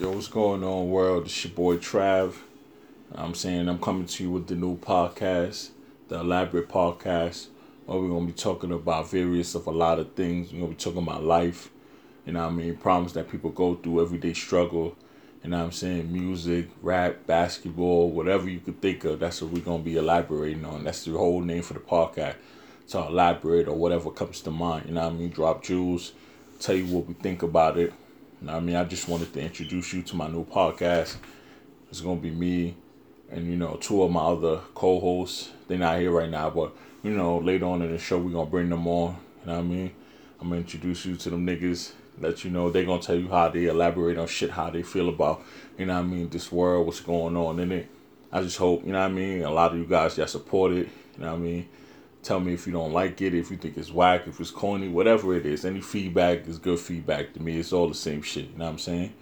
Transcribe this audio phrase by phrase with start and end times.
[0.00, 1.26] Yo, what's going on, world?
[1.26, 2.34] It's your boy Trav.
[3.14, 5.72] I'm saying I'm coming to you with the new podcast,
[6.08, 7.48] the Elaborate Podcast,
[7.84, 10.54] where we're gonna be talking about various of a lot of things.
[10.54, 11.68] We're gonna be talking about life,
[12.24, 14.96] you know I mean, problems that people go through, everyday struggle,
[15.44, 19.60] you know I'm saying, music, rap, basketball, whatever you could think of, that's what we're
[19.60, 20.82] gonna be elaborating on.
[20.82, 22.36] That's the whole name for the podcast.
[22.92, 26.14] To elaborate or whatever comes to mind, you know I mean, drop jewels,
[26.58, 27.92] tell you what we think about it.
[28.42, 31.16] Know I mean, I just wanted to introduce you to my new podcast.
[31.90, 32.74] It's gonna be me
[33.30, 35.50] and you know two of my other co-hosts.
[35.68, 38.48] They're not here right now, but you know later on in the show we're gonna
[38.48, 39.16] bring them on.
[39.42, 39.92] You know what I mean?
[40.40, 41.92] I'm gonna introduce you to them niggas.
[42.18, 45.10] Let you know they're gonna tell you how they elaborate on shit, how they feel
[45.10, 45.42] about
[45.76, 47.90] you know what I mean this world, what's going on in it.
[48.32, 49.42] I just hope you know what I mean.
[49.42, 50.88] A lot of you guys that support it.
[51.18, 51.68] You know what I mean.
[52.22, 54.88] Tell me if you don't like it, if you think it's whack, if it's corny,
[54.88, 55.64] whatever it is.
[55.64, 57.58] Any feedback is good feedback to me.
[57.58, 58.50] It's all the same shit.
[58.50, 59.14] You know what I'm saying?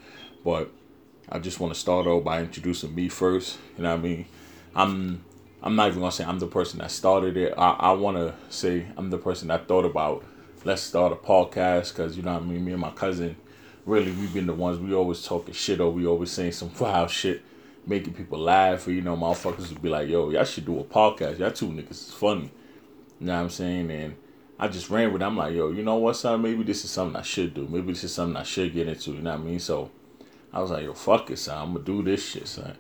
[0.45, 0.71] But
[1.29, 3.59] I just want to start off by introducing me first.
[3.77, 4.27] You know what I mean?
[4.75, 5.25] I'm
[5.63, 7.55] I'm not even gonna say I'm the person that started it.
[7.57, 10.25] I, I want to say I'm the person that thought about
[10.65, 12.65] let's start a podcast because you know what I mean.
[12.65, 13.37] Me and my cousin,
[13.87, 17.11] really, we've been the ones we always talking shit or we always saying some wild
[17.11, 17.43] shit,
[17.87, 18.87] making people laugh.
[18.87, 21.39] Or you know, motherfuckers would be like, "Yo, y'all should do a podcast.
[21.39, 22.51] Y'all two niggas is funny."
[23.21, 23.91] You know what I'm saying?
[23.91, 24.17] And
[24.59, 25.25] I just ran with it.
[25.25, 26.43] I'm like, "Yo, you know what, son?
[26.43, 27.67] Maybe this is something I should do.
[27.69, 29.59] Maybe this is something I should get into." You know what I mean?
[29.61, 29.91] So
[30.53, 31.59] I was like, yo, fuck it, son.
[31.59, 32.77] I'm gonna do this shit, son.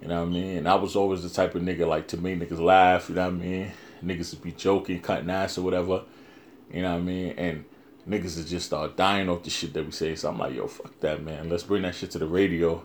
[0.00, 0.58] You know what I mean?
[0.58, 3.24] And I was always the type of nigga like to make niggas laugh, you know
[3.24, 3.72] what I mean?
[4.04, 6.02] Niggas would be joking, cutting ass or whatever.
[6.72, 7.32] You know what I mean?
[7.36, 7.64] And
[8.08, 10.14] niggas would just start dying off the shit that we say.
[10.14, 11.48] So I'm like, yo, fuck that, man.
[11.48, 12.84] Let's bring that shit to the radio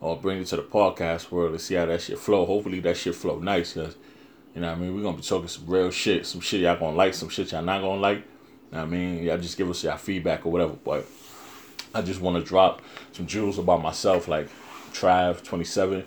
[0.00, 2.44] or bring it to the podcast world and see how that shit flow.
[2.44, 3.96] Hopefully that shit flow nice, cause
[4.54, 4.94] you know what I mean?
[4.94, 7.62] We're gonna be talking some real shit, some shit y'all gonna like, some shit y'all
[7.62, 8.18] not gonna like.
[8.18, 9.22] You know what I mean?
[9.22, 10.74] Y'all just give us y'all feedback or whatever.
[10.74, 11.06] But
[11.94, 14.48] I just want to drop some jewels about myself, like
[14.92, 16.04] Trav, 27.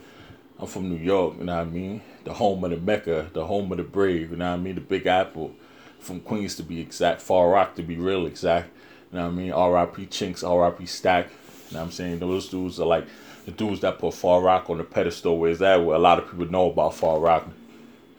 [0.58, 2.02] I'm from New York, you know what I mean?
[2.24, 4.76] The home of the Mecca, the home of the brave, you know what I mean?
[4.76, 5.54] The Big Apple,
[6.00, 8.70] from Queens to be exact, Far Rock to be real exact,
[9.12, 9.52] you know what I mean?
[9.52, 10.06] R.I.P.
[10.06, 10.86] Chinx, R.I.P.
[10.86, 12.20] Stack, you know what I'm saying?
[12.20, 13.06] Those dudes are like
[13.46, 16.20] the dudes that put Far Rock on the pedestal, where is that where a lot
[16.20, 17.50] of people know about Far Rock,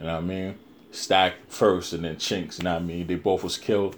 [0.01, 0.59] you know what I mean?
[0.91, 3.07] Stack first and then Chinx, you know what I mean?
[3.07, 3.97] They both was killed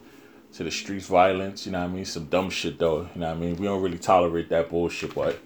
[0.55, 2.05] to the streets violence, you know what I mean?
[2.05, 3.57] Some dumb shit though, you know what I mean?
[3.57, 5.39] We don't really tolerate that bullshit, but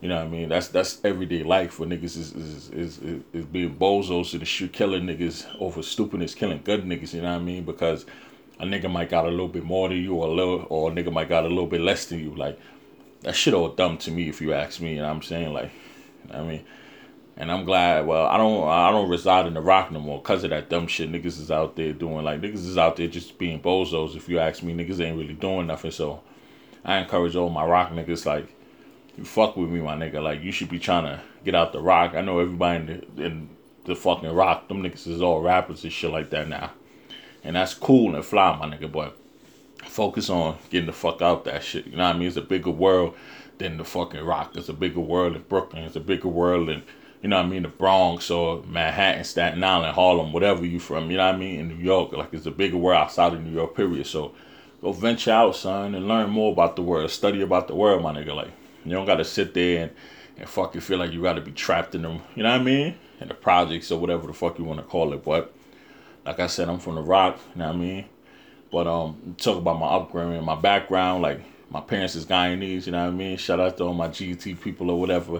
[0.00, 0.48] you know what I mean?
[0.48, 4.46] That's that's everyday life where niggas is is, is, is, is being bozos in the
[4.46, 7.64] street killing niggas over stupidness, killing good niggas, you know what I mean?
[7.64, 8.04] Because
[8.58, 10.94] a nigga might got a little bit more than you or a little or a
[10.94, 12.34] nigga might got a little bit less than you.
[12.34, 12.58] Like
[13.20, 15.52] that shit all dumb to me if you ask me, you know what I'm saying?
[15.52, 15.70] Like
[16.24, 16.64] you know what I mean
[17.36, 18.06] and I'm glad.
[18.06, 20.86] Well, I don't I don't reside in the rock no more because of that dumb
[20.86, 22.24] shit niggas is out there doing.
[22.24, 24.16] Like niggas is out there just being bozos.
[24.16, 25.90] If you ask me, niggas ain't really doing nothing.
[25.90, 26.22] So
[26.84, 28.54] I encourage all my rock niggas like
[29.16, 30.22] you fuck with me, my nigga.
[30.22, 32.14] Like you should be trying to get out the rock.
[32.14, 33.48] I know everybody in the, in
[33.84, 36.72] the fucking rock, them niggas is all rappers and shit like that now,
[37.42, 38.90] and that's cool and fly, my nigga.
[38.90, 39.16] But
[39.84, 41.86] focus on getting the fuck out that shit.
[41.86, 42.28] You know what I mean?
[42.28, 43.14] It's a bigger world
[43.58, 44.52] than the fucking rock.
[44.54, 45.84] It's a bigger world in Brooklyn.
[45.84, 46.82] It's a bigger world in
[47.22, 51.08] you know what I mean, the Bronx or Manhattan, Staten Island, Harlem, whatever you from,
[51.08, 52.12] you know what I mean, in New York.
[52.12, 54.08] Like it's a bigger world outside of New York, period.
[54.08, 54.34] So
[54.80, 57.08] go venture out, son, and learn more about the world.
[57.10, 58.34] Study about the world, my nigga.
[58.34, 58.50] Like
[58.84, 59.92] you don't gotta sit there and,
[60.36, 62.96] and fucking feel like you gotta be trapped in them, you know what I mean?
[63.20, 65.24] In the projects or whatever the fuck you wanna call it.
[65.24, 65.54] But
[66.26, 68.04] like I said, I'm from the rock, you know what I mean?
[68.72, 71.40] But um talk about my upbringing, and my background, like
[71.70, 73.36] my parents is Guyanese, you know what I mean?
[73.36, 75.32] Shout out to all my GT people or whatever.
[75.32, 75.38] You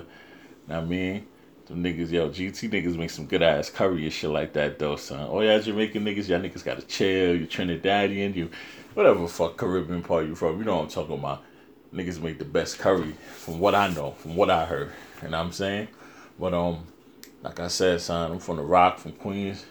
[0.68, 1.26] know what I mean?
[1.66, 4.96] Them niggas, yo, GT niggas make some good ass curry and shit like that though,
[4.96, 5.28] son.
[5.30, 8.50] Oh yeah, Jamaican niggas, y'all niggas got a chill, you Trinidadian, you
[8.94, 11.42] whatever fuck Caribbean part you from, you know what I'm talking about.
[11.94, 14.90] Niggas make the best curry from what I know, from what I heard.
[15.22, 15.88] You know what I'm saying?
[16.38, 16.86] But um,
[17.42, 19.64] like I said, son, I'm from the rock, from Queens.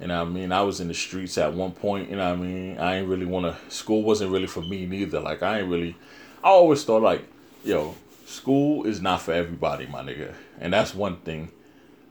[0.00, 0.52] You know what I mean?
[0.52, 2.78] I was in the streets at one point, you know what I mean?
[2.78, 5.20] I ain't really wanna school wasn't really for me neither.
[5.20, 5.96] Like I ain't really
[6.42, 7.24] I always thought like,
[7.64, 7.94] yo,
[8.26, 10.34] school is not for everybody, my nigga.
[10.60, 11.50] And that's one thing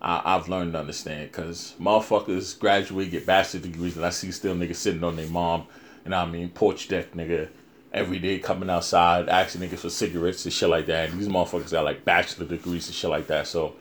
[0.02, 1.31] I, have learned to understand.
[1.31, 5.68] Cause motherfuckers graduate, get bachelor degrees, and I see still niggas sitting on their mom,
[6.06, 7.50] and I mean, porch deck nigga,
[7.94, 11.10] every day coming outside, asking niggas for cigarettes and shit like that.
[11.10, 13.48] And these motherfuckers got like bachelor degrees and shit like that.
[13.48, 13.75] So,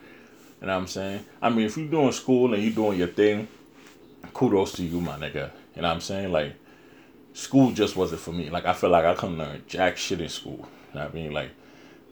[0.61, 1.25] you know what I'm saying?
[1.41, 3.47] I mean, if you doing school and you doing your thing,
[4.33, 5.51] kudos to you, my nigga.
[5.75, 6.31] You know what I'm saying?
[6.31, 6.53] Like,
[7.33, 8.49] school just wasn't for me.
[8.49, 10.67] Like, I feel like I couldn't learn jack shit in school.
[10.93, 11.31] You know what I mean?
[11.31, 11.51] Like,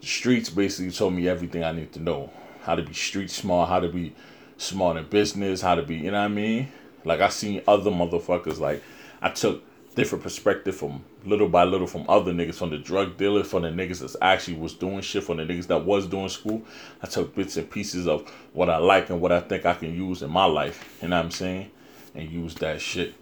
[0.00, 2.30] streets basically told me everything I need to know.
[2.62, 4.14] How to be street smart, how to be
[4.56, 6.68] smart in business, how to be, you know what I mean?
[7.04, 8.82] Like I seen other motherfuckers like
[9.22, 9.64] I took
[9.94, 13.68] different perspective from little by little from other niggas, from the drug dealers, from the
[13.68, 16.62] niggas that actually was doing shit, from the niggas that was doing school.
[17.02, 19.94] I took bits and pieces of what I like and what I think I can
[19.94, 20.98] use in my life.
[21.02, 21.70] You know what I'm saying?
[22.14, 23.14] And use that shit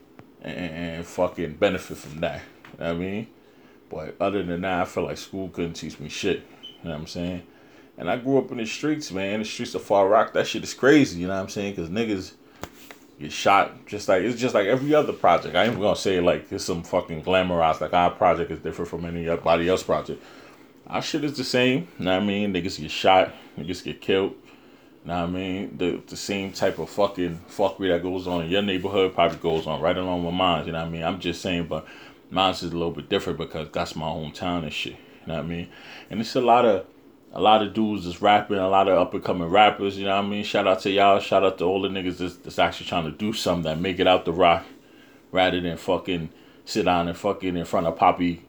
[0.43, 2.43] and, and fucking benefit from that.
[2.75, 3.27] You know what I mean?
[3.91, 6.45] But other than that, I feel like school couldn't teach me shit.
[6.83, 7.43] You know what I'm saying?
[7.97, 9.41] And I grew up in the streets, man.
[9.41, 11.21] The streets of Far Rock, that shit is crazy.
[11.21, 11.75] You know what I'm saying?
[11.75, 12.33] Because niggas
[13.19, 15.57] get shot just like it's just like every other project.
[15.57, 19.05] I ain't gonna say like it's some fucking glamorized like our project is different from
[19.05, 20.23] anybody else project.
[20.87, 21.89] Our shit is the same.
[21.99, 22.55] You know what I mean?
[22.55, 24.35] Niggas get shot, niggas get killed.
[25.05, 25.77] You know what I mean?
[25.77, 29.67] The the same type of fucking fuckery that goes on in your neighborhood probably goes
[29.67, 30.67] on right along with mine.
[30.67, 31.03] You know what I mean?
[31.03, 31.87] I'm just saying, but
[32.31, 34.97] mine's is a little bit different because that's my hometown and shit.
[35.29, 35.69] You know what I mean?
[36.09, 36.87] And it's a lot of
[37.35, 40.17] a lot of dudes is rapping, a lot of up and coming rappers, you know
[40.17, 40.43] what I mean?
[40.43, 43.11] Shout out to y'all, shout out to all the niggas that's, that's actually trying to
[43.11, 44.65] do something that make it out the rock
[45.31, 46.31] rather than fucking
[46.65, 48.47] sit down and fucking in front of Poppy,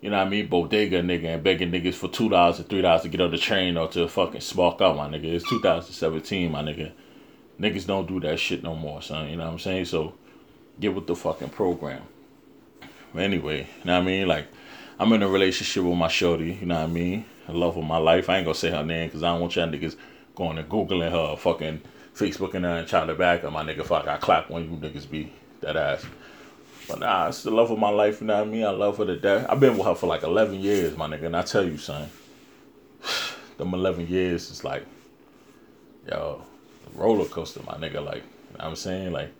[0.00, 2.82] you know what I mean, bodega nigga and begging niggas for two dollars or three
[2.82, 5.24] dollars to get on the train or to fucking spark out, my nigga.
[5.24, 6.92] It's 2017, my nigga.
[7.58, 9.28] Niggas don't do that shit no more, son.
[9.28, 9.86] You know what I'm saying?
[9.86, 10.14] So
[10.78, 12.02] get with the fucking program.
[13.16, 14.28] Anyway, you know what I mean?
[14.28, 14.46] Like,
[15.00, 17.24] I'm in a relationship with my shorty, you know what I mean?
[17.46, 18.28] The love of my life.
[18.28, 19.96] I ain't gonna say her name because I don't want y'all niggas
[20.34, 21.80] going and Googling her fucking
[22.14, 23.50] Facebook and her and trying to back her.
[23.50, 25.32] My nigga, fuck, I clap when you niggas be
[25.62, 26.04] that ass.
[26.86, 28.62] But nah, it's the love of my life, you know what I mean?
[28.62, 29.46] I love her to death.
[29.48, 32.10] I've been with her for like 11 years, my nigga, and I tell you, son,
[33.56, 34.84] them 11 years is like,
[36.06, 36.44] yo,
[36.94, 38.04] roller coaster, my nigga.
[38.04, 39.12] Like, you know I'm saying?
[39.12, 39.32] Like,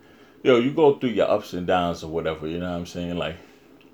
[0.43, 3.19] yo, you go through your ups and downs or whatever, you know what I'm saying?
[3.19, 3.37] Like,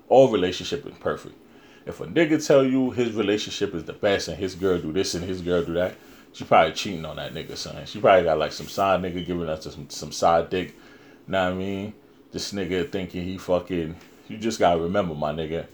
[0.07, 1.35] all relationship is perfect.
[1.87, 5.15] If a nigga tell you his relationship is the best and his girl do this
[5.15, 5.95] and his girl do that,
[6.33, 7.85] she probably cheating on that nigga, son.
[7.85, 10.67] She probably got like some side nigga giving us some, some side dick.
[10.67, 11.93] You know what I mean?
[12.31, 13.95] This nigga thinking he fucking.
[14.27, 15.65] You just gotta remember, my nigga.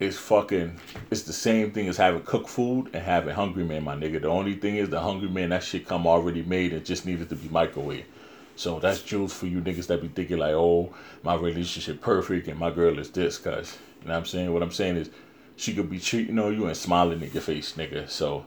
[0.00, 0.78] It's fucking.
[1.10, 4.20] It's the same thing as having cooked food and having hungry man, my nigga.
[4.20, 7.28] The only thing is the hungry man that shit come already made and just needed
[7.28, 8.04] to be microwave.
[8.56, 12.58] So that's jewels for you niggas that be thinking like, oh, my relationship perfect and
[12.58, 14.52] my girl is this, cause you know what I'm saying?
[14.52, 15.10] What I'm saying is
[15.56, 18.08] she could be cheating on you and smiling in your face, nigga.
[18.10, 18.44] So,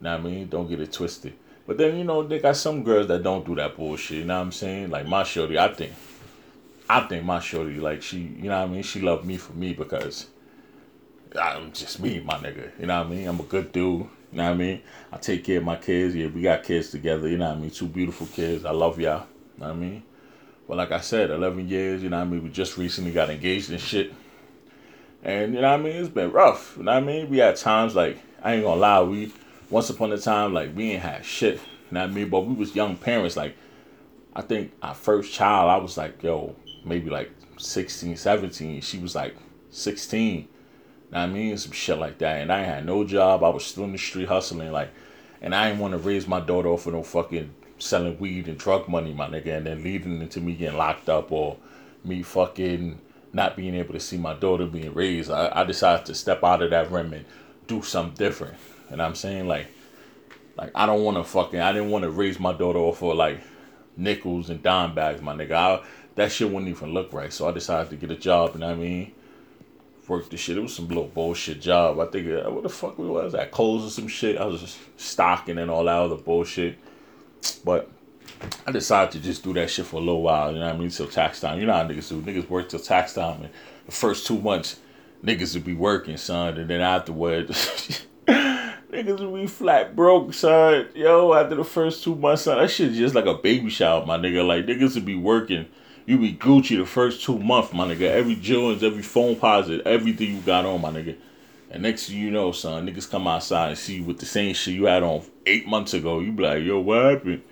[0.00, 0.48] you know what I mean?
[0.48, 1.34] Don't get it twisted.
[1.66, 4.18] But then, you know, they got some girls that don't do that bullshit.
[4.18, 4.88] You know what I'm saying?
[4.88, 5.92] Like my shorty, I think,
[6.88, 8.82] I think my shorty, like she, you know what I mean?
[8.82, 10.26] She loved me for me because
[11.38, 12.70] I'm just me, my nigga.
[12.80, 13.28] You know what I mean?
[13.28, 14.00] I'm a good dude.
[14.32, 14.80] You know what I mean?
[15.12, 16.14] I take care of my kids.
[16.14, 17.28] Yeah, we got kids together.
[17.28, 17.70] You know what I mean?
[17.70, 18.64] Two beautiful kids.
[18.64, 19.26] I love y'all.
[19.56, 20.02] You know what I mean?
[20.66, 22.42] But like I said, 11 years, you know what I mean?
[22.42, 24.14] We just recently got engaged and shit.
[25.24, 25.96] And you know what I mean?
[25.96, 26.74] It's been rough.
[26.76, 27.30] You know what I mean?
[27.30, 29.32] We had times like I ain't gonna lie, we
[29.70, 31.54] once upon a time like we ain't had shit.
[31.54, 31.60] You
[31.92, 32.28] know what I mean?
[32.28, 33.36] But we was young parents.
[33.36, 33.56] Like
[34.36, 36.54] I think our first child, I was like, yo,
[36.84, 38.80] maybe like 16, 17.
[38.82, 39.34] She was like
[39.70, 40.36] 16.
[40.36, 40.46] You know
[41.10, 41.56] what I mean?
[41.56, 42.42] Some shit like that.
[42.42, 43.42] And I had no job.
[43.42, 44.72] I was still in the street hustling.
[44.72, 44.90] Like,
[45.40, 48.58] and I didn't want to raise my daughter off of no fucking selling weed and
[48.58, 51.56] drug money, my nigga, and then leading into me getting locked up or
[52.04, 53.00] me fucking
[53.34, 56.62] not being able to see my daughter being raised, I, I decided to step out
[56.62, 57.24] of that rim and
[57.66, 58.54] do something different.
[58.90, 59.66] And I'm saying like,
[60.56, 63.14] like I don't want to fucking, I didn't want to raise my daughter off for
[63.14, 63.40] like
[63.96, 65.52] nickels and dime bags, my nigga.
[65.52, 65.84] I,
[66.14, 67.32] that shit wouldn't even look right.
[67.32, 68.52] So I decided to get a job.
[68.54, 69.12] You know what I mean?
[70.06, 70.56] Work the shit.
[70.56, 71.98] It was some little bullshit job.
[71.98, 73.50] I think uh, what the fuck was that?
[73.50, 74.38] Clothes or some shit.
[74.38, 76.78] I was just stocking and all that other bullshit.
[77.64, 77.90] But
[78.66, 80.78] I decided to just do that shit for a little while, you know what I
[80.78, 81.60] mean, till tax time.
[81.60, 82.20] You know how niggas do.
[82.20, 83.42] Niggas work till tax time.
[83.42, 83.50] And
[83.86, 84.80] the first two months,
[85.24, 86.58] niggas would be working, son.
[86.58, 90.88] And then afterwards, niggas would be flat broke, son.
[90.94, 94.18] Yo, after the first two months, son, that shit just like a baby shower, my
[94.18, 94.46] nigga.
[94.46, 95.66] Like, niggas would be working.
[96.06, 98.10] You be Gucci the first two months, my nigga.
[98.10, 101.16] Every Jones, every Foamposite, everything you got on, my nigga.
[101.70, 104.54] And next thing you know, son, niggas come outside and see you with the same
[104.54, 106.20] shit you had on eight months ago.
[106.20, 107.42] You be like, yo, what happened?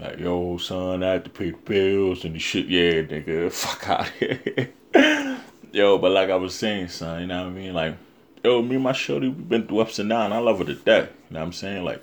[0.00, 2.66] Like, yo, son, I had to pay the bills and the shit.
[2.66, 4.70] Yeah, nigga, fuck out here.
[5.72, 7.74] yo, but like I was saying, son, you know what I mean?
[7.74, 7.96] Like,
[8.42, 10.32] yo, me and my shorty, we've been through ups and downs.
[10.32, 11.10] I love her to death.
[11.28, 11.84] You know what I'm saying?
[11.84, 12.02] Like,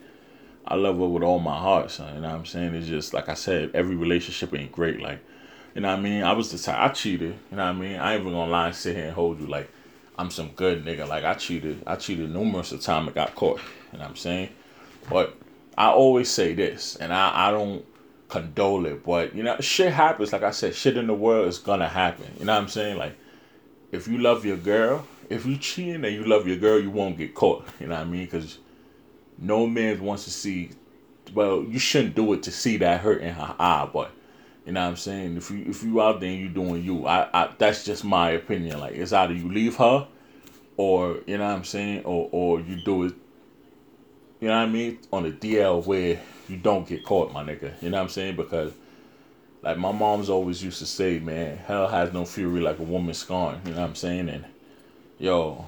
[0.68, 2.14] I love her with all my heart, son.
[2.14, 2.76] You know what I'm saying?
[2.76, 5.02] It's just, like I said, every relationship ain't great.
[5.02, 5.20] Like,
[5.74, 6.24] you know what I mean?
[6.24, 7.36] I was the type, I cheated.
[7.50, 7.96] You know what I mean?
[7.96, 9.72] I ain't even gonna lie and sit here and hold you like,
[10.20, 11.08] I'm some good nigga.
[11.08, 11.82] Like, I cheated.
[11.88, 13.10] I cheated numerous of times.
[13.10, 13.60] I got caught.
[13.92, 14.50] You know what I'm saying?
[15.10, 15.37] But
[15.78, 17.86] I always say this, and I, I don't
[18.30, 20.34] condole it, but you know, shit happens.
[20.34, 22.26] Like I said, shit in the world is gonna happen.
[22.40, 22.98] You know what I'm saying?
[22.98, 23.16] Like,
[23.92, 27.18] if you love your girl, if you cheating and you love your girl, you won't
[27.18, 27.68] get caught.
[27.80, 28.26] You know what I mean?
[28.26, 28.58] Because
[29.38, 30.72] no man wants to see.
[31.34, 34.12] Well, you shouldn't do it to see that hurt in her eye, but
[34.66, 35.38] You know what I'm saying?
[35.38, 38.32] If you if you out there and you doing you, I, I that's just my
[38.32, 38.80] opinion.
[38.80, 40.08] Like it's either you leave her
[40.76, 43.14] or you know what I'm saying, or or you do it
[44.40, 47.82] you know what I mean, on the DL where you don't get caught, my nigga.
[47.82, 48.36] You know what I'm saying?
[48.36, 48.72] Because
[49.62, 53.14] like my mom's always used to say, man, hell has no fury like a woman
[53.14, 53.62] scorned.
[53.66, 54.30] You know what I'm saying?
[54.30, 54.46] And
[55.18, 55.66] yo,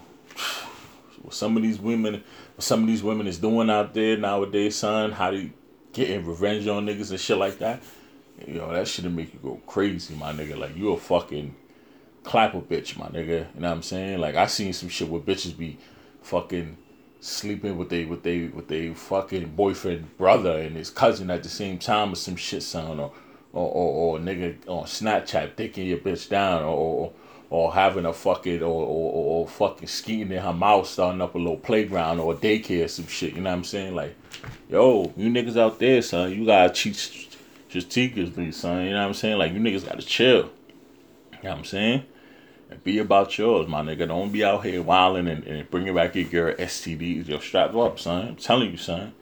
[1.31, 2.23] some of these women,
[2.59, 5.51] some of these women is doing out there nowadays, son, how they
[5.93, 7.81] getting revenge on niggas and shit like that.
[8.47, 10.57] Yo, that shit'll make you go crazy, my nigga.
[10.57, 11.55] Like you a fucking
[12.23, 13.47] clapper bitch, my nigga.
[13.53, 14.19] You know what I'm saying?
[14.19, 15.77] Like I seen some shit where bitches be
[16.21, 16.77] fucking
[17.21, 21.49] sleeping with a with a with a fucking boyfriend brother and his cousin at the
[21.49, 23.11] same time or some shit son or
[23.51, 27.13] or, or, or nigga on Snapchat taking your bitch down or, or
[27.49, 31.37] or having a fucking or, or, or fucking skeeting in her mouth starting up a
[31.37, 33.95] little playground or daycare or some shit, you know what I'm saying?
[33.95, 34.15] Like,
[34.69, 36.95] yo, you niggas out there, son, you gotta cheat
[37.67, 39.37] strategically, son, you know what I'm saying?
[39.37, 40.51] Like you niggas gotta chill.
[41.41, 42.03] You know what I'm saying?
[42.69, 44.07] And be about yours, my nigga.
[44.07, 47.27] Don't be out here wilding and, and bringing back your girl STDs.
[47.27, 48.29] Yo, strap up, son.
[48.29, 49.13] I'm telling you, son.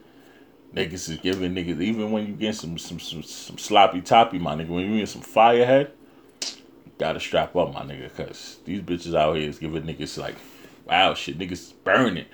[0.73, 4.53] Niggas is giving niggas, even when you get some some some, some sloppy toppy, my
[4.53, 4.67] nigga.
[4.67, 5.89] When you get some firehead,
[6.97, 10.35] gotta strap up, my nigga, cause these bitches out here is giving niggas like,
[10.85, 12.25] wow, shit, niggas burning.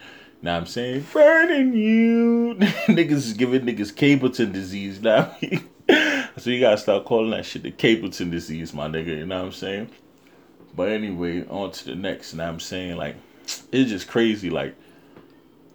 [0.42, 2.56] Now I'm saying burning you.
[2.88, 5.38] niggas is giving niggas Capleton disease now.
[6.38, 9.20] so you gotta start calling that shit the Capleton disease, my nigga.
[9.20, 9.90] You know what I'm saying?
[10.76, 12.34] But anyway, on to the next.
[12.34, 13.16] And I'm saying like,
[13.72, 14.50] it's just crazy.
[14.50, 14.76] Like,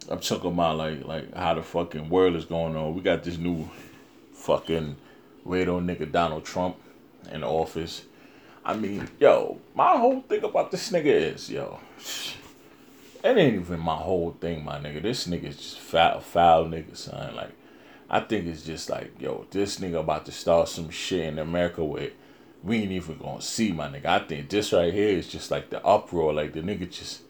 [0.09, 2.95] I'm talking about like like how the fucking world is going on.
[2.95, 3.69] We got this new
[4.33, 4.95] fucking
[5.45, 6.77] weirdo nigga Donald Trump
[7.31, 8.03] in office.
[8.65, 11.79] I mean, yo, my whole thing about this nigga is, yo,
[13.23, 15.01] it ain't even my whole thing, my nigga.
[15.01, 17.35] This nigga is just foul, foul nigga, son.
[17.35, 17.51] Like,
[18.09, 21.83] I think it's just like, yo, this nigga about to start some shit in America
[21.83, 22.13] with
[22.63, 24.05] we ain't even gonna see my nigga.
[24.05, 27.21] I think this right here is just like the uproar, like the nigga just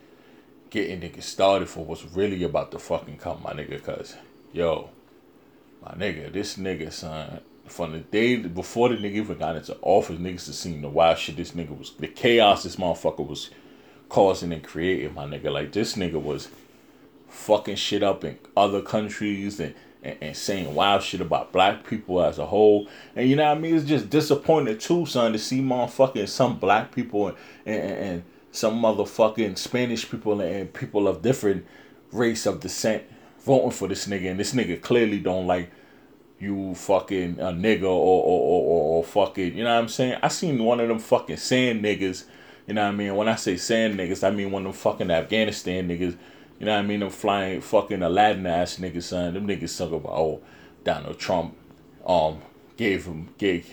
[0.69, 3.81] getting niggas started for what's really about to fucking come, my nigga.
[3.83, 4.15] Cause
[4.53, 4.89] yo,
[5.83, 10.19] my nigga, this nigga son, from the day before the nigga even got into office,
[10.19, 11.37] niggas have seen the wild shit.
[11.37, 13.51] This nigga was the chaos this motherfucker was
[14.09, 15.51] causing and creating, my nigga.
[15.51, 16.49] Like this nigga was
[17.27, 22.21] fucking shit up in other countries and and, and, saying wild shit about black people
[22.23, 22.87] as a whole.
[23.15, 23.75] And you know what I mean?
[23.75, 28.81] It's just disappointing too, son, to see motherfucking some black people and, and, and some
[28.81, 31.65] motherfucking Spanish people and people of different
[32.11, 33.03] race of descent
[33.39, 34.31] voting for this nigga.
[34.31, 35.71] And this nigga clearly don't like
[36.39, 40.19] you fucking a nigga or, or, or, or, fucking, you know what I'm saying?
[40.23, 42.23] I seen one of them fucking sand niggas,
[42.65, 43.15] you know what I mean?
[43.15, 46.17] When I say sand niggas, I mean one of them fucking Afghanistan niggas
[46.59, 46.99] you know what I mean?
[46.99, 49.33] Them flying fucking Aladdin ass niggas, son.
[49.33, 50.41] Them niggas talk about oh
[50.83, 51.55] Donald Trump
[52.05, 52.41] um
[52.75, 53.65] gave him gave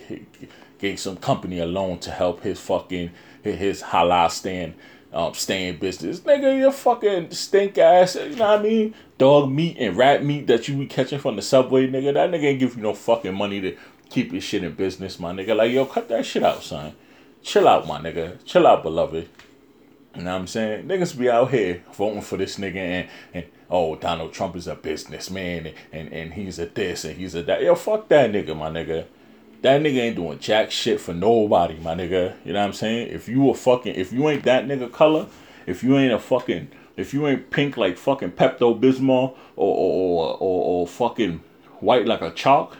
[0.78, 3.10] gave some company a loan to help his fucking
[3.42, 4.74] his halal stand
[5.12, 6.20] um stay in business.
[6.20, 8.94] Nigga, you fucking stink ass, you know what I mean?
[9.18, 12.14] Dog meat and rat meat that you be catching from the subway, nigga.
[12.14, 13.76] That nigga ain't give you no fucking money to
[14.10, 15.56] keep your shit in business, my nigga.
[15.56, 16.94] Like, yo, cut that shit out, son.
[17.42, 18.44] Chill out, my nigga.
[18.44, 19.28] Chill out, beloved.
[20.16, 20.88] You know what I'm saying?
[20.88, 24.74] Niggas be out here voting for this nigga and, and oh, Donald Trump is a
[24.74, 27.62] businessman and, and, and he's a this and he's a that.
[27.62, 29.04] Yo, fuck that nigga, my nigga.
[29.60, 32.34] That nigga ain't doing jack shit for nobody, my nigga.
[32.44, 33.08] You know what I'm saying?
[33.08, 35.26] If you a fucking, if you ain't that nigga color,
[35.66, 39.76] if you ain't a fucking, if you ain't pink like fucking Pepto Bismol or, or,
[39.76, 41.40] or, or, or fucking
[41.80, 42.78] white like a chalk,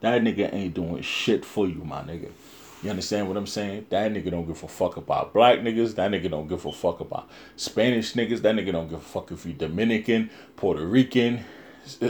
[0.00, 2.30] that nigga ain't doing shit for you, my nigga.
[2.86, 3.86] You understand what I'm saying?
[3.90, 5.96] That nigga don't give a fuck about black niggas.
[5.96, 8.42] That nigga don't give a fuck about Spanish niggas.
[8.42, 11.44] That nigga don't give a fuck if you Dominican, Puerto Rican,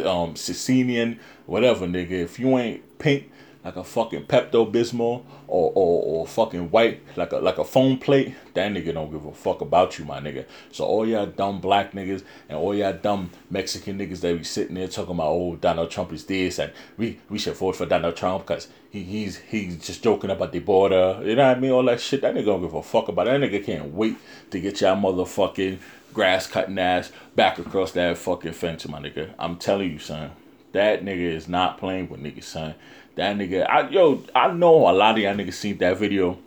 [0.05, 2.11] um, Sicilian, whatever, nigga.
[2.11, 3.31] If you ain't pink,
[3.67, 7.99] like a fucking Pepto Bismol or, or or fucking white like a like a phone
[7.99, 10.45] plate, that nigga don't give a fuck about you, my nigga.
[10.71, 14.77] So all y'all dumb black niggas and all y'all dumb Mexican niggas that be sitting
[14.77, 18.15] there talking about oh Donald Trump is this and we we should vote for Donald
[18.15, 21.73] Trump because he he's he's just joking about the border, you know what I mean?
[21.73, 22.21] All that shit.
[22.21, 23.27] That nigga don't give a fuck about.
[23.27, 24.17] That nigga can't wait
[24.53, 25.79] to get y'all motherfucking
[26.15, 29.35] grass cutting ass back across that fucking fence, my nigga.
[29.41, 30.31] I'm telling you, son.
[30.77, 32.75] That nigga is not playing with niggas, son.
[33.15, 36.39] That nigga, I yo, I know a lot of y'all niggas seen that video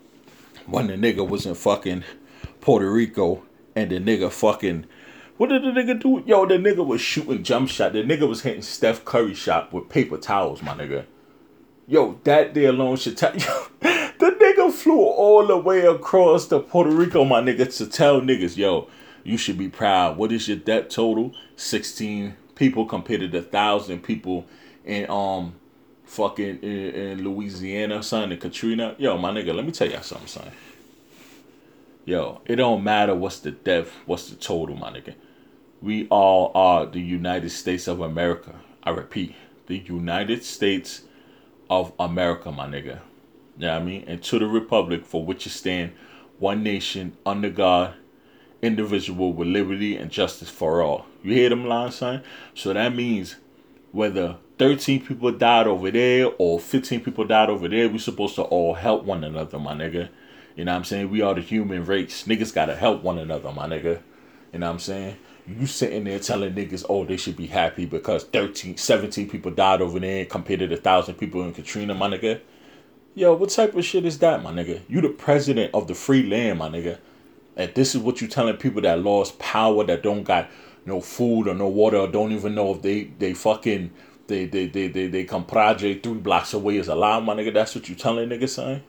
[0.67, 2.03] when the nigga was in fucking
[2.61, 3.41] Puerto Rico
[3.75, 4.85] and the nigga fucking
[5.37, 6.21] what did the nigga do?
[6.27, 7.93] Yo, the nigga was shooting jump shot.
[7.93, 11.05] The nigga was hitting Steph Curry shot with paper towels, my nigga.
[11.87, 13.39] Yo, that day alone should tell you.
[13.79, 18.57] the nigga flew all the way across to Puerto Rico, my nigga, to tell niggas,
[18.57, 18.89] yo,
[19.23, 20.17] you should be proud.
[20.17, 21.33] What is your debt total?
[21.55, 24.45] 16 people compared to the thousand people
[24.85, 25.55] in um
[26.03, 28.95] fucking in, in Louisiana, son, and Katrina.
[28.99, 30.51] Yo, my nigga, let me tell y'all something, son.
[32.05, 35.15] Yo, it don't matter what's the depth, what's the total, my nigga.
[35.81, 38.55] We all are the United States of America.
[38.83, 39.35] I repeat,
[39.67, 41.03] the United States
[41.69, 42.99] of America, my nigga.
[43.57, 44.03] You know what I mean?
[44.07, 45.93] And to the republic for which you stand,
[46.39, 47.93] one nation, under God,
[48.61, 51.05] individual with liberty and justice for all.
[51.23, 52.23] You hear them lines, son?
[52.53, 53.35] So that means
[53.91, 58.43] whether 13 people died over there or 15 people died over there, we supposed to
[58.43, 60.09] all help one another, my nigga.
[60.55, 61.09] You know what I'm saying?
[61.09, 62.25] We are the human race.
[62.25, 64.01] Niggas gotta help one another, my nigga.
[64.51, 65.15] You know what I'm saying?
[65.47, 69.81] You sitting there telling niggas, oh, they should be happy because 13, 17 people died
[69.81, 72.41] over there compared to the thousand people in Katrina, my nigga.
[73.15, 74.81] Yo, what type of shit is that, my nigga?
[74.87, 76.99] You the president of the free land, my nigga.
[77.55, 80.49] And this is what you're telling people that lost power, that don't got
[80.85, 83.91] no food or no water, or don't even know if they they fucking
[84.27, 87.53] they they they they, they come project three blocks away is allowed, my nigga.
[87.53, 88.83] That's what you telling niggas, son.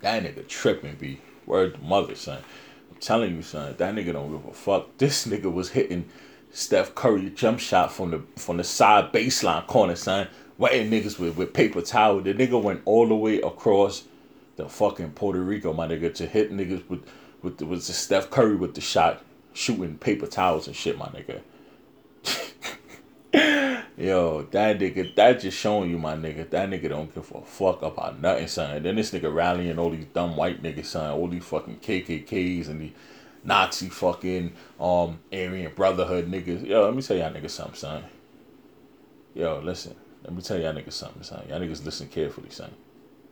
[0.00, 2.42] That nigga tripping, be word mother, son.
[2.90, 3.74] I'm telling you, son.
[3.78, 4.98] That nigga don't give a fuck.
[4.98, 6.06] This nigga was hitting
[6.50, 10.28] Steph Curry jump shot from the from the side baseline corner, son.
[10.58, 12.20] Wetting niggas with, with paper towel.
[12.20, 14.04] The nigga went all the way across
[14.56, 17.04] the fucking Puerto Rico, my nigga, to hit niggas with
[17.42, 21.06] with the, with the Steph Curry with the shot, shooting paper towels and shit, my
[21.06, 21.42] nigga.
[23.96, 27.82] Yo, that nigga, that just showing you, my nigga, that nigga don't give a fuck
[27.82, 28.76] about nothing, son.
[28.76, 32.68] And then this nigga rallying all these dumb white niggas, son, all these fucking KKKs
[32.68, 32.92] and the
[33.44, 36.66] Nazi fucking um Aryan Brotherhood niggas.
[36.66, 38.04] Yo, let me tell y'all niggas something, son.
[39.34, 41.44] Yo, listen, let me tell y'all niggas something, son.
[41.48, 42.70] Y'all niggas listen carefully, son.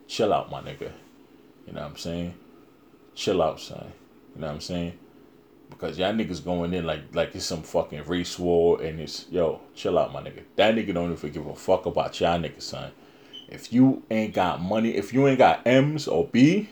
[0.06, 0.92] Chill out, my nigga.
[1.66, 2.34] You know what I'm saying?
[3.14, 3.92] Chill out, son.
[4.34, 4.98] You know what I'm saying?
[5.70, 9.60] Because y'all niggas going in like like it's some fucking race war and it's yo,
[9.74, 10.42] chill out, my nigga.
[10.56, 12.92] That nigga don't even give a fuck about y'all niggas, son.
[13.48, 16.68] If you ain't got money, if you ain't got M's or B,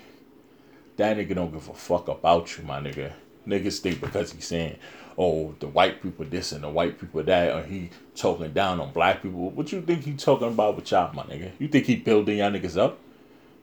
[0.97, 3.13] that nigga don't give a fuck about you, my nigga.
[3.47, 4.79] Niggas think because he's saying,
[5.19, 8.93] oh, the white people this and the white people that, or he talking down on
[8.93, 9.51] black people.
[9.51, 11.53] What you think he talking about with y'all, my nigga?
[11.59, 12.99] You think he building y'all niggas up?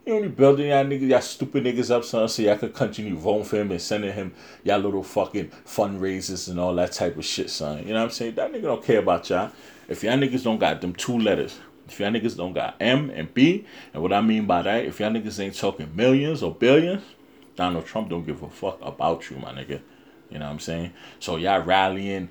[0.08, 3.44] You only building y'all niggas, y'all stupid niggas up, son, so y'all could continue voting
[3.44, 4.32] for him and sending him
[4.64, 7.80] y'all little fucking fundraisers and all that type of shit, son.
[7.80, 8.36] You know what I'm saying?
[8.36, 9.52] That nigga don't care about y'all.
[9.86, 13.34] If y'all niggas don't got them two letters, if y'all niggas don't got M and
[13.34, 17.02] B, and what I mean by that, if y'all niggas ain't talking millions or billions,
[17.54, 19.82] Donald Trump don't give a fuck about you, my nigga.
[20.30, 20.94] You know what I'm saying?
[21.20, 22.30] So y'all rallying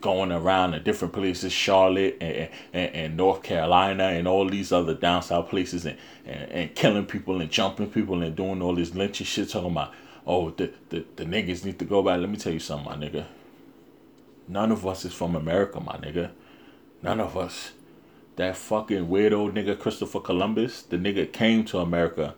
[0.00, 4.94] going around in different places, Charlotte and, and, and, North Carolina and all these other
[4.94, 8.94] down south places and, and, and killing people and jumping people and doing all this
[8.94, 9.92] lynching shit talking about,
[10.26, 12.20] oh, the, the, the niggas need to go back.
[12.20, 13.26] Let me tell you something, my nigga.
[14.48, 16.30] None of us is from America, my nigga.
[17.02, 17.72] None of us.
[18.36, 22.34] That fucking weirdo nigga Christopher Columbus, the nigga came to America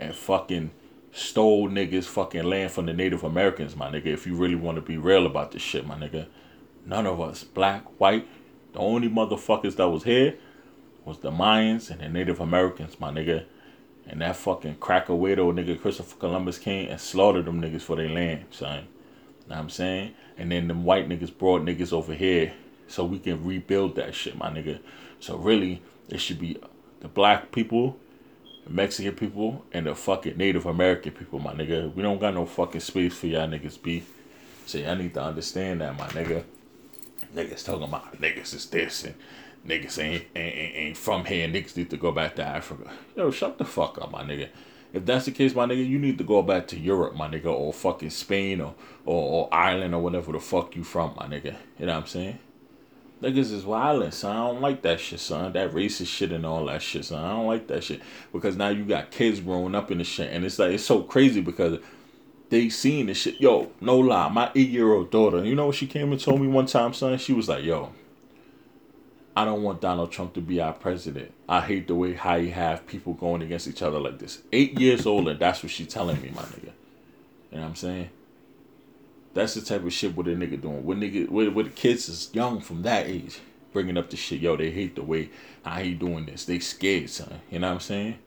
[0.00, 0.70] and fucking
[1.16, 4.06] stole niggas fucking land from the Native Americans, my nigga.
[4.06, 6.26] If you really want to be real about this shit, my nigga.
[6.84, 8.28] None of us, black, white,
[8.74, 10.34] the only motherfuckers that was here
[11.06, 13.46] was the Mayans and the Native Americans, my nigga.
[14.06, 18.10] And that fucking cracker weirdo nigga Christopher Columbus came and slaughtered them niggas for their
[18.10, 18.86] land, son.
[19.48, 20.12] Know what I'm saying?
[20.36, 22.52] And then them white niggas brought niggas over here
[22.88, 24.80] so we can rebuild that shit, my nigga.
[25.18, 26.58] So really, it should be
[27.00, 27.98] the black people,
[28.68, 31.94] Mexican people, and the fucking Native American people, my nigga.
[31.94, 34.04] We don't got no fucking space for y'all niggas be.
[34.66, 36.44] So y'all need to understand that, my nigga.
[37.34, 39.14] Niggas talking about niggas is this and
[39.66, 41.48] niggas ain't, ain't, ain't from here.
[41.48, 42.90] Niggas need to go back to Africa.
[43.14, 44.48] Yo, shut the fuck up, my nigga.
[44.92, 47.46] If that's the case, my nigga, you need to go back to Europe, my nigga,
[47.46, 48.74] or fucking Spain or,
[49.04, 51.56] or, or Ireland or whatever the fuck you from, my nigga.
[51.78, 52.38] You know what I'm saying?
[53.22, 54.36] Niggas is wildin', son.
[54.36, 55.52] I don't like that shit, son.
[55.54, 57.24] That racist shit and all that shit, son.
[57.24, 58.02] I don't like that shit.
[58.32, 60.32] Because now you got kids growing up in the shit.
[60.32, 61.78] And it's like, it's so crazy because
[62.50, 63.40] they seen this shit.
[63.40, 66.40] Yo, no lie, my eight year old daughter, you know what she came and told
[66.40, 67.16] me one time, son?
[67.16, 67.92] She was like, yo,
[69.34, 71.32] I don't want Donald Trump to be our president.
[71.48, 74.42] I hate the way how you have people going against each other like this.
[74.52, 76.72] Eight years old, and that's what she's telling me, my nigga.
[77.50, 78.10] You know what I'm saying?
[79.36, 80.82] That's the type of shit what a nigga doing.
[80.82, 83.38] When nigga, when, when the kids is young from that age,
[83.70, 85.28] bringing up the shit, yo, they hate the way
[85.62, 86.46] how he doing this.
[86.46, 87.40] They scared, son.
[87.50, 88.18] You know what I'm saying?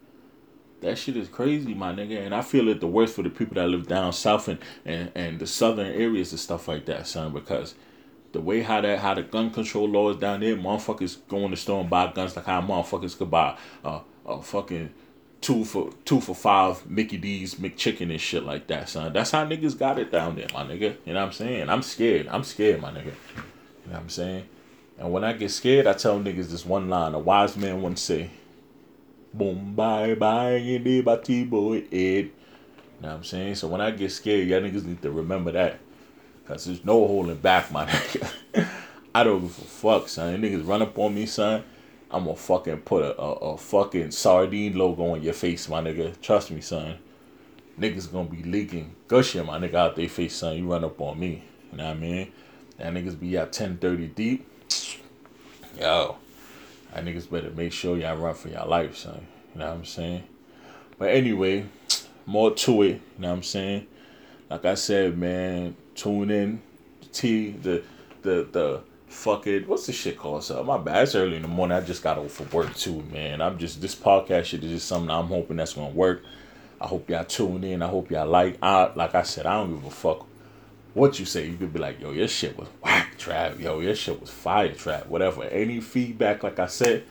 [0.82, 2.24] That shit is crazy, my nigga.
[2.24, 5.12] And I feel it the worst for the people that live down south and, and,
[5.16, 7.74] and the southern areas and stuff like that, son, because
[8.32, 11.82] the way how that how the gun control laws down there, motherfuckers going to store
[11.82, 14.94] and buy guns like how motherfuckers could buy uh, a fucking
[15.42, 19.14] two for two for five Mickey D's McChicken and shit like that, son.
[19.14, 20.96] That's how niggas got it down there, my nigga.
[21.06, 21.70] You know what I'm saying?
[21.70, 22.28] I'm scared.
[22.28, 23.06] I'm scared, my nigga.
[23.06, 24.48] You know what I'm saying?
[24.98, 27.14] And when I get scared, I tell niggas this one line.
[27.14, 28.30] A wise man once say,
[29.34, 31.92] Boom, bye, bye, boy, it.
[31.92, 32.32] You
[33.02, 33.56] know what I'm saying?
[33.56, 35.80] So when I get scared, y'all niggas need to remember that.
[36.48, 38.68] Cause there's no holding back, my nigga.
[39.14, 40.42] I don't give a fuck, son.
[40.42, 41.64] Niggas run up on me, son.
[42.12, 46.20] I'm gonna fucking put a, a, a, fucking sardine logo on your face, my nigga.
[46.22, 46.98] Trust me, son.
[47.80, 50.58] Niggas gonna be leaking gushing my nigga out their face, son.
[50.58, 51.44] You run up on me.
[51.72, 52.32] You know what I mean?
[52.78, 54.48] That niggas be at 1030 deep.
[55.80, 56.18] Yo.
[56.94, 59.28] That niggas better make sure y'all run for your life, son.
[59.54, 60.24] You know what I'm saying?
[60.98, 61.68] But anyway,
[62.26, 63.86] more to it, you know what I'm saying?
[64.50, 66.62] Like I said, man, tune in.
[67.12, 67.84] T the
[68.22, 70.44] the the fucking what's the shit called?
[70.44, 71.04] So my bad.
[71.04, 71.78] It's early in the morning.
[71.78, 73.42] I just got over for work too, man.
[73.42, 76.24] I'm just this podcast shit is just something I'm hoping that's gonna work.
[76.80, 77.82] I hope y'all tune in.
[77.82, 78.58] I hope y'all like.
[78.62, 80.26] I like I said, I don't give a fuck
[80.94, 81.48] what you say.
[81.48, 83.60] You could be like, yo, your shit was whack Trav.
[83.60, 85.08] Yo, your shit was fire Trav.
[85.08, 85.44] Whatever.
[85.44, 87.04] Any feedback, like I said,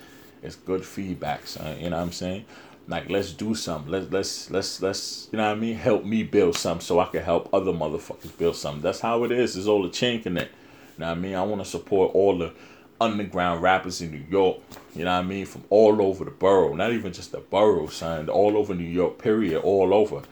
[0.42, 1.78] it's good feedback, son.
[1.80, 2.44] You know what I'm saying?
[2.86, 3.92] Like let's do something.
[3.92, 5.74] Let's let's let's let's you know what I mean?
[5.74, 8.80] Help me build something so I can help other motherfuckers build something.
[8.82, 9.56] That's how it is.
[9.56, 10.54] It's all the chain connect.
[10.98, 11.34] You know what I mean?
[11.36, 12.52] I want to support all the
[13.00, 14.58] underground rappers in New York.
[14.96, 15.46] You know what I mean?
[15.46, 16.74] From all over the borough.
[16.74, 18.28] Not even just the borough, son.
[18.28, 19.62] All over New York, period.
[19.62, 20.22] All over.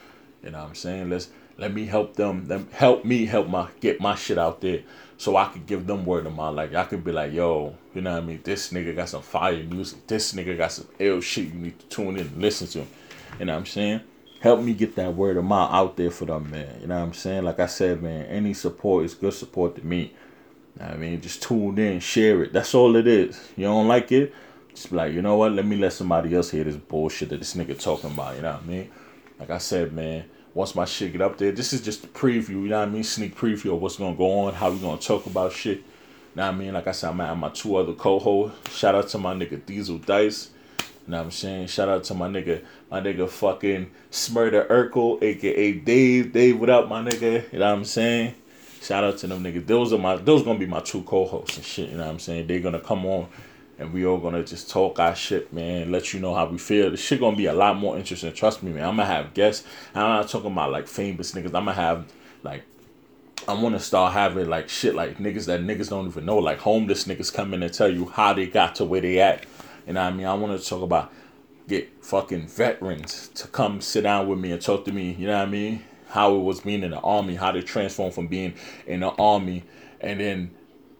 [0.42, 1.08] You know what I'm saying?
[1.08, 2.46] Let's let me help them.
[2.48, 4.82] Them help me help my get my shit out there
[5.18, 6.56] so I could give them word of mouth.
[6.56, 8.40] Like I could be like, yo, you know what I mean?
[8.42, 10.04] This nigga got some fire music.
[10.08, 11.46] This nigga got some ill shit.
[11.46, 12.86] You need to tune in and listen to.
[13.38, 14.00] You know what I'm saying?
[14.40, 16.80] Help me get that word of mouth out there for them, man.
[16.80, 17.44] You know what I'm saying?
[17.44, 20.12] Like I said, man, any support is good support to me.
[20.80, 22.52] I mean, just tune in, share it.
[22.52, 23.40] That's all it is.
[23.56, 24.34] You don't like it?
[24.70, 25.52] Just be like, you know what?
[25.52, 28.36] Let me let somebody else hear this bullshit that this nigga talking about.
[28.36, 28.90] You know what I mean?
[29.38, 32.48] Like I said, man, once my shit get up there, this is just a preview,
[32.48, 33.04] you know what I mean?
[33.04, 35.78] Sneak preview of what's gonna go on, how we gonna talk about shit.
[35.78, 35.84] You
[36.34, 36.74] know what I mean?
[36.74, 38.76] Like I said, I'm at my two other co-hosts.
[38.76, 40.50] Shout out to my nigga Diesel Dice.
[41.06, 41.68] You know what I'm saying?
[41.68, 46.32] Shout out to my nigga, my nigga fucking Smurder Urkel, aka Dave.
[46.32, 47.50] Dave, what up, my nigga?
[47.52, 48.34] You know what I'm saying?
[48.86, 49.66] Shout out to them niggas.
[49.66, 52.18] Those are my those gonna be my two co-hosts and shit, you know what I'm
[52.20, 52.46] saying?
[52.46, 53.26] They're gonna come on
[53.80, 55.90] and we all gonna just talk our shit, man.
[55.90, 56.88] Let you know how we feel.
[56.92, 58.32] The shit gonna be a lot more interesting.
[58.32, 58.84] Trust me, man.
[58.84, 59.66] I'm gonna have guests.
[59.92, 61.46] I'm not talking about like famous niggas.
[61.46, 62.06] I'm gonna have
[62.44, 62.62] like
[63.48, 66.60] I want to start having like shit like niggas that niggas don't even know, like
[66.60, 69.44] homeless niggas come in and tell you how they got to where they at.
[69.88, 70.26] You know what I mean?
[70.26, 71.12] I want to talk about
[71.66, 75.16] get fucking veterans to come sit down with me and talk to me.
[75.18, 75.82] You know what I mean?
[76.16, 78.54] How it was being in the army, how they transform from being
[78.86, 79.64] in the army
[80.00, 80.50] and then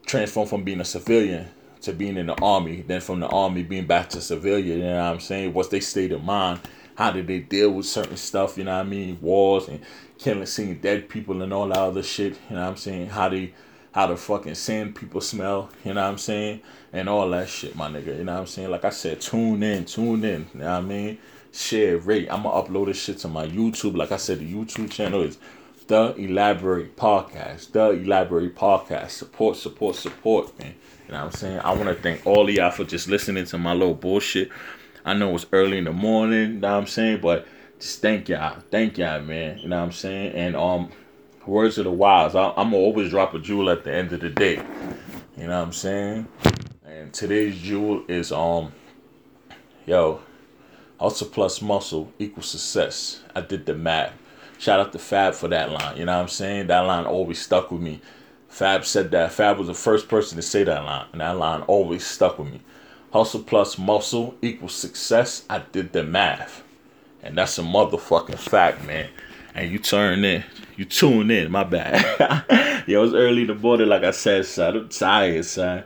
[0.04, 1.48] transform from being a civilian
[1.80, 4.94] to being in the army, then from the army being back to civilian, you know
[4.94, 5.54] what I'm saying?
[5.54, 6.60] What's their state of mind?
[6.96, 9.16] How did they deal with certain stuff, you know what I mean?
[9.22, 9.80] Wars and
[10.18, 13.08] killing, seeing dead people and all that other shit, you know what I'm saying?
[13.08, 13.54] How they,
[13.92, 16.60] how the fucking sand people smell, you know what I'm saying?
[16.92, 18.70] And all that shit, my nigga, you know what I'm saying?
[18.70, 21.16] Like I said, tune in, tune in, you know what I mean?
[21.56, 22.28] Share, rate.
[22.30, 23.96] I'm gonna upload this shit to my YouTube.
[23.96, 25.38] Like I said, the YouTube channel is
[25.86, 27.72] the Elaborate Podcast.
[27.72, 29.10] The Elaborate Podcast.
[29.10, 30.74] Support, support, support, man.
[31.06, 31.60] You know what I'm saying?
[31.60, 34.50] I want to thank all of y'all for just listening to my little bullshit.
[35.02, 37.20] I know it's early in the morning, you know what I'm saying?
[37.22, 37.46] But
[37.78, 38.60] just thank y'all.
[38.70, 39.58] Thank y'all, man.
[39.58, 40.34] You know what I'm saying?
[40.34, 40.90] And um
[41.46, 42.34] words of the wise.
[42.34, 44.56] I, am gonna always drop a jewel at the end of the day.
[45.38, 46.28] You know what I'm saying?
[46.84, 48.72] And today's jewel is um
[49.86, 50.20] yo,
[51.00, 53.22] hustle plus muscle equals success.
[53.34, 54.12] I did the math.
[54.58, 55.96] Shout out to Fab for that line.
[55.96, 56.68] You know what I'm saying?
[56.68, 58.00] That line always stuck with me.
[58.48, 59.32] Fab said that.
[59.32, 62.50] Fab was the first person to say that line, and that line always stuck with
[62.50, 62.60] me.
[63.12, 65.44] Hustle plus muscle equals success.
[65.50, 66.62] I did the math.
[67.22, 69.08] And that's a motherfucking fact, man.
[69.54, 70.44] And you turn in,
[70.76, 72.84] you tune in, my bad.
[72.86, 74.76] Yo, it's early in the morning, like I said, son.
[74.76, 75.84] I'm tired, son.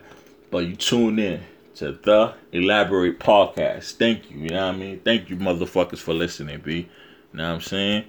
[0.49, 1.41] But you tune in
[1.81, 3.93] to the Elaborate Podcast.
[3.93, 4.99] Thank you, you know what I mean?
[4.99, 6.75] Thank you, motherfuckers, for listening, B.
[6.75, 6.85] You
[7.33, 8.05] know what I'm saying?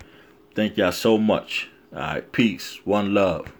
[0.55, 1.71] Thank y'all so much.
[1.91, 2.81] All right, peace.
[2.85, 3.51] One love.